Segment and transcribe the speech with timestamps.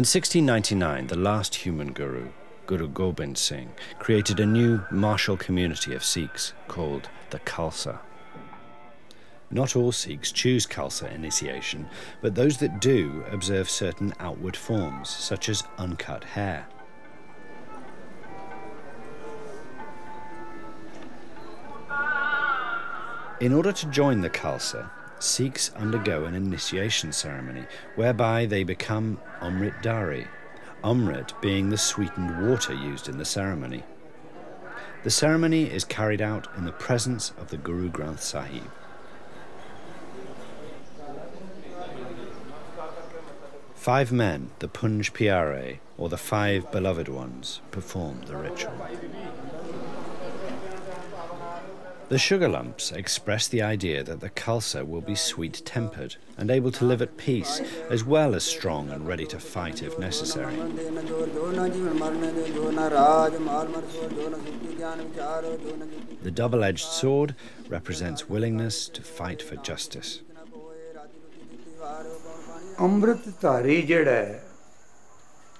[0.00, 2.30] In 1699, the last human guru,
[2.64, 7.98] Guru Gobind Singh, created a new martial community of Sikhs called the Khalsa.
[9.50, 11.86] Not all Sikhs choose Khalsa initiation,
[12.22, 16.66] but those that do observe certain outward forms, such as uncut hair.
[23.38, 24.88] In order to join the Khalsa,
[25.20, 30.26] Sikhs undergo an initiation ceremony whereby they become Amrit Dhari,
[30.82, 33.84] Amrit being the sweetened water used in the ceremony.
[35.02, 38.70] The ceremony is carried out in the presence of the Guru Granth Sahib.
[43.74, 48.72] Five men, the Punj Pyare, or the five beloved ones, perform the ritual.
[52.09, 56.71] The sugar lumps express the idea that the Khalsa will be sweet tempered and able
[56.73, 60.55] to live at peace, as well as strong and ready to fight if necessary.
[66.21, 67.35] The double edged sword
[67.69, 70.21] represents willingness to fight for justice.
[72.81, 74.43] ਅੰਮ੍ਰਿਤ ਧਾਰੀ ਜਿਹੜਾ ਹੈ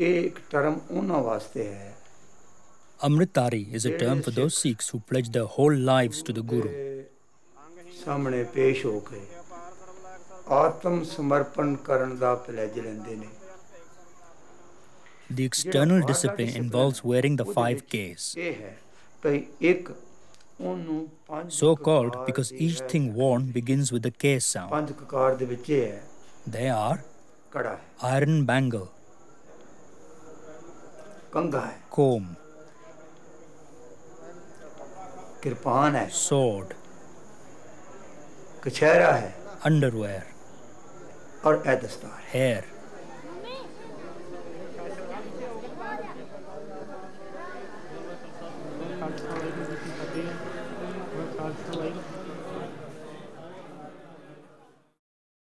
[0.00, 1.94] ਇਹ ਇੱਕ term ਉਹਨਾਂ ਵਾਸਤੇ ਹੈ
[3.03, 6.69] Amritdhari is a term for those Sikhs who pledge their whole lives to the Guru.
[15.29, 18.37] The external discipline involves wearing the five Ks.
[21.49, 24.95] So called because each thing worn begins with the K sound.
[26.47, 27.03] They are
[28.01, 28.91] iron bangle,
[31.89, 32.37] comb,
[35.43, 36.73] कृपान है। सोड
[38.63, 39.33] कचहरा है।
[39.65, 40.31] Underwear
[41.45, 42.71] और ए दस्तार hair